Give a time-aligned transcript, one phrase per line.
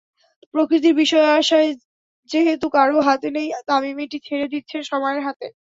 [0.53, 1.69] প্রকৃতির বিষয়-আশয়
[2.29, 5.47] যেহেতু কারও হাতে নেই, তামিম এটি ছেড়ে দিচ্ছেন সময়ের হাতে।